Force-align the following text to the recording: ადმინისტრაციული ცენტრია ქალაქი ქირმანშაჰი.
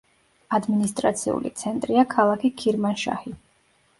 ადმინისტრაციული 0.59 1.51
ცენტრია 1.59 2.05
ქალაქი 2.15 2.53
ქირმანშაჰი. 2.63 3.37